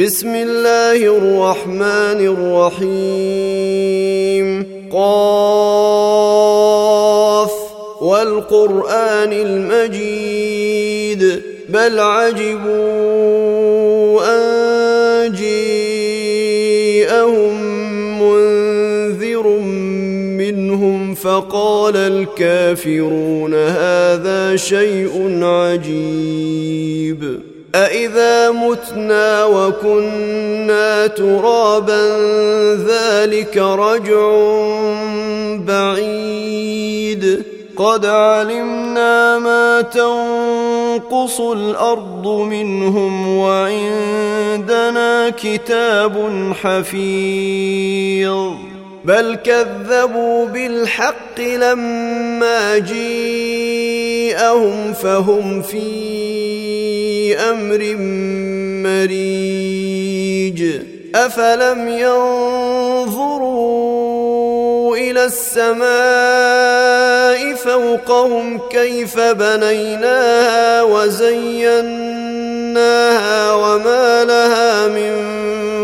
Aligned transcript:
بسم 0.00 0.34
الله 0.34 0.96
الرحمن 0.96 2.40
الرحيم. 2.80 4.66
قاف. 4.92 7.50
والقرآن 8.02 9.32
المجيد. 9.32 11.42
بل 11.68 12.00
عجبوا 12.00 12.74
أن 14.24 15.32
جيءهم 15.32 17.02
منذر 18.22 19.48
منهم 20.38 21.14
فقال 21.14 21.96
الكافرون 21.96 23.54
هذا 23.54 24.56
شيء 24.56 25.44
عجيب. 25.44 27.43
أإذا 27.74 28.50
متنا 28.50 29.44
وكنا 29.44 31.06
ترابا 31.06 32.02
ذلك 32.86 33.56
رجع 33.56 34.30
بعيد 35.58 37.42
قد 37.76 38.06
علمنا 38.06 39.38
ما 39.38 39.80
تنقص 39.80 41.40
الأرض 41.40 42.26
منهم 42.28 43.38
وعندنا 43.38 45.30
كتاب 45.30 46.30
حفيظ 46.62 48.52
بل 49.04 49.34
كذبوا 49.34 50.46
بالحق 50.46 51.40
لما 51.40 52.78
جيءهم 52.78 54.32
فهم 54.92 55.62
في 55.62 56.43
أمر 57.34 57.96
مريج. 58.90 60.62
افلم 61.14 61.88
ينظروا 61.88 63.34
إلى 64.96 65.24
السماء 65.24 65.84
فوقهم 67.54 68.60
كيف 68.70 69.20
بنيناها 69.20 70.82
وزيناها 70.82 71.94
وما 73.54 74.24
لها 74.24 74.88
من 74.88 75.14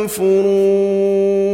فروج 0.07 1.50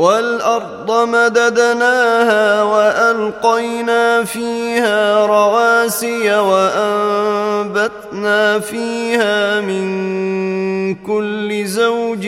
والأرض 0.00 1.08
مددناها 1.08 2.62
وألقينا 2.62 4.24
فيها 4.24 5.26
رواسي 5.26 6.34
وأنبتنا 6.38 7.78
فيها 8.58 9.60
من 9.60 10.94
كل 10.94 11.64
زوج 11.66 12.26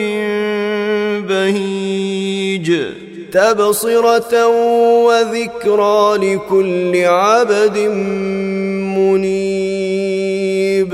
بهيج 1.29 2.83
تبصرة 3.31 4.47
وذكرى 5.05 6.17
لكل 6.17 7.05
عبد 7.05 7.77
منيب 8.97 10.93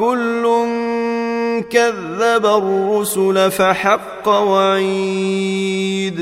كل 0.00 0.44
كذب 1.70 2.46
الرسل 2.46 3.50
فحق 3.50 4.28
وعيد. 4.28 6.20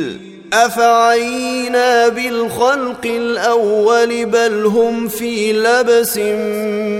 أفعينا 0.52 2.08
بالخلق 2.08 3.04
الأول 3.04 4.26
بل 4.26 4.64
هم 4.66 5.08
في 5.08 5.52
لبس 5.52 6.16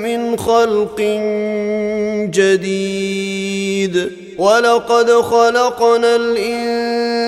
من 0.07 0.37
خلق 0.37 1.01
جديد. 2.31 4.13
ولقد 4.39 5.11
خلقنا 5.11 6.17
الإنسان 6.17 7.28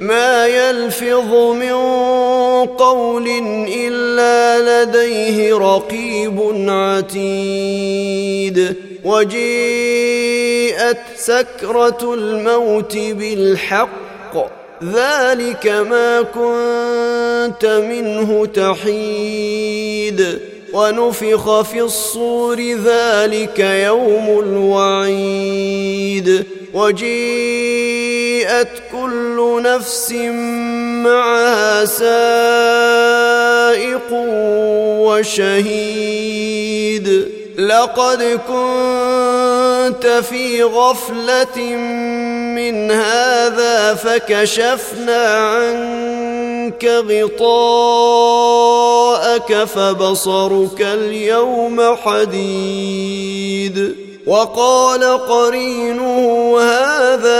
ما 0.00 0.46
يلفظ 0.46 1.34
من 1.34 1.72
قول 2.66 3.28
إلا 3.68 4.84
لديه 4.84 5.54
رقيب 5.54 6.68
عتيد. 6.68 8.76
وجيءت 9.04 10.98
سكرة 11.16 12.14
الموت 12.14 12.96
بالحق 12.96 13.90
ذلك 14.84 15.66
ما 15.66 16.22
كنت 16.22 17.66
منه 17.66 18.46
تحيد. 18.46 20.38
ونفخ 20.72 21.60
في 21.60 21.80
الصور 21.80 22.60
ذلك 22.60 23.58
يوم 23.58 24.40
الوعيد. 24.40 26.44
وجيءت 26.74 28.68
نفس 29.40 30.12
معها 31.04 31.84
سائق 31.84 32.00
وشهيد. 35.30 37.06
لقد 37.58 38.40
كنت 38.48 40.06
في 40.30 40.62
غفلة 40.62 41.58
من 42.56 42.90
هذا 42.90 43.94
فكشفنا 43.94 45.36
عنك 45.36 46.84
غطاءك 46.84 47.24
فبصرك 49.64 50.80
اليوم 50.80 51.96
حديد. 51.96 53.96
وقال 54.26 55.26
قرينه 55.26 56.56
هذا 56.60 57.39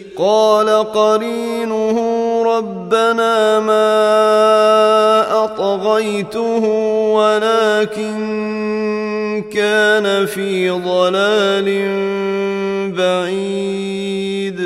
قال 0.21 0.69
قرينه 0.93 1.97
ربنا 2.57 3.59
ما 3.59 3.83
أطغيته 5.43 6.63
ولكن 7.13 8.11
كان 9.53 10.25
في 10.25 10.69
ضلال 10.69 11.67
بعيد. 12.97 14.61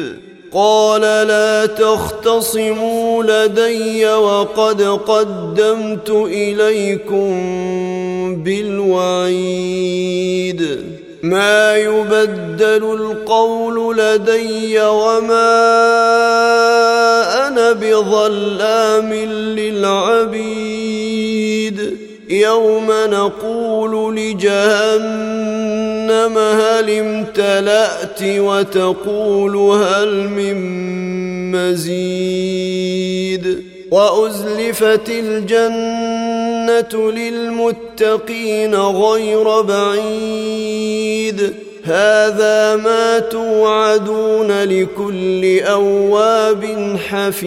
قال 0.53 1.01
لا 1.01 1.65
تختصموا 1.65 3.23
لدي 3.23 4.07
وقد 4.07 4.81
قدمت 4.81 6.09
إليكم 6.09 7.33
بالوعيد. 8.43 9.85
ما 11.25 11.75
يبدل 11.77 12.83
القول 12.83 13.97
لدي 13.97 14.81
وما 14.81 15.57
أنا 17.47 17.71
بظلام 17.71 19.13
للعبيد. 19.57 20.95
يوم 22.29 22.87
نقول 22.91 24.15
لجهنم 24.15 25.17
هل 26.37 26.89
امتلأت 26.89 28.21
وتقول 28.23 29.55
هل 29.57 30.29
من 30.29 30.55
مزيد. 31.51 32.95
وأزلفت 33.91 35.09
الجنة 35.09 37.11
للمتقين 37.11 38.75
غير 38.75 39.61
بعيد. 39.61 41.53
هذا 41.83 42.75
ما 42.75 43.19
توعدون 43.19 44.63
لكل 44.63 45.59
أواب 45.59 46.95
حفيظ. 47.09 47.45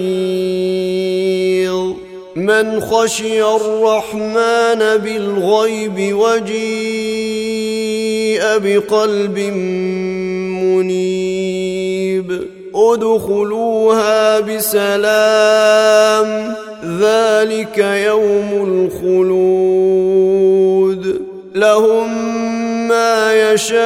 من 2.37 2.81
خشي 2.81 3.43
الرحمن 3.43 4.79
بالغيب 4.79 6.17
وجيء 6.17 8.43
بقلب 8.43 9.39
منيب. 10.65 12.58
ادخلوها 12.95 14.41
بسلام. 14.41 16.29
ذلك 17.01 17.79
يوم 17.79 18.89
الخلود. 19.03 20.49
لهم 21.55 22.29
ما 22.89 23.53
يشاءون 23.53 23.79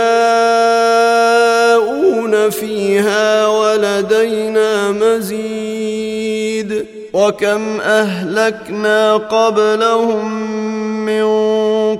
فيها 2.50 3.46
ولدينا 3.46 4.90
مزيد. 4.90 6.86
وكم 7.12 7.80
أهلكنا 7.80 9.16
قبلهم 9.16 10.52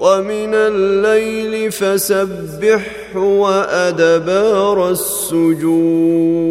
ومن 0.00 0.54
الليل 0.54 1.72
فسبحه 1.72 3.16
وأدبار 3.16 4.90
السجود. 4.90 6.44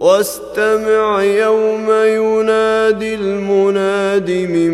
واستمع 0.00 1.22
يوم 1.22 1.90
ينادي 1.90 3.14
المناد 3.14 4.30
من 4.30 4.72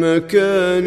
مكان 0.00 0.86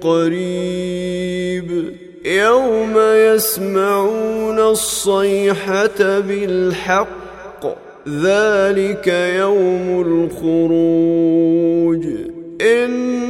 قريب. 0.00 1.84
يوم 2.24 2.98
يسمعون 2.98 4.58
الصيحة 4.58 6.20
بالحق 6.20 7.66
ذلك 8.08 9.08
يوم 9.36 10.04
الخروج. 10.06 12.04
أنا 12.60 13.29